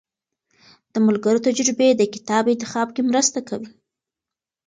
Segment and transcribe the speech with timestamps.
[0.93, 3.69] د ملګرو تجربې د کتاب انتخاب کې مرسته کوي.